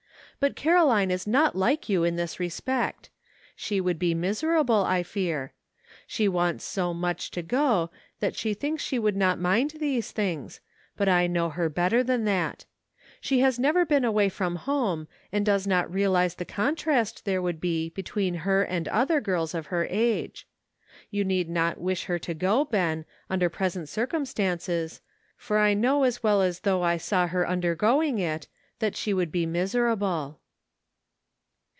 But 0.39 0.55
Caroline 0.55 1.11
is 1.11 1.27
not 1.27 1.55
like 1.55 1.87
you 1.87 2.03
in 2.03 2.15
this 2.15 2.39
respect. 2.39 3.11
She 3.55 3.79
would 3.79 3.99
be 3.99 4.15
miserable, 4.15 4.83
I 4.83 5.03
fear. 5.03 5.53
She 6.07 6.27
wants 6.27 6.65
so 6.65 6.95
much 6.95 7.29
to 7.31 7.43
go, 7.43 7.91
that 8.21 8.35
she 8.35 8.55
thinks 8.55 8.81
she 8.81 8.97
would 8.97 9.15
not 9.15 9.37
mind 9.39 9.75
these 9.79 10.11
things, 10.11 10.59
but 10.97 11.07
I 11.07 11.27
know 11.27 11.51
her 11.51 11.69
better 11.69 12.03
than 12.03 12.25
that. 12.25 12.65
She 13.19 13.41
has 13.41 13.59
never 13.59 13.85
been 13.85 14.03
away 14.03 14.29
from 14.29 14.55
home, 14.55 15.07
and 15.31 15.45
does 15.45 15.67
not 15.67 15.93
realize 15.93 16.33
the 16.33 16.43
contrast 16.43 17.23
there 17.23 17.39
would 17.39 17.61
be 17.61 17.89
between 17.91 18.33
her 18.41 18.63
and 18.63 18.87
other 18.87 19.21
girls 19.21 19.53
of 19.53 19.67
her 19.67 19.85
age. 19.91 20.47
You 21.11 21.23
need 21.23 21.49
not 21.49 21.77
wish 21.79 22.05
her 22.05 22.17
to 22.17 22.33
goy 22.33 22.63
Ben^ 22.63 23.05
undvv 23.29 23.37
22. 23.37 23.37
CLOTHES. 23.37 23.55
present 23.57 23.89
circumstances, 23.89 25.01
for 25.37 25.59
I 25.59 25.75
know 25.75 26.01
as 26.01 26.23
well 26.23 26.41
as 26.41 26.61
though 26.61 26.81
I 26.81 26.97
saw 26.97 27.27
her 27.27 27.47
undergoing 27.47 28.17
it, 28.17 28.47
that 28.79 28.95
she 28.95 29.13
would 29.13 29.31
be 29.31 29.45
miserable." 29.45 30.39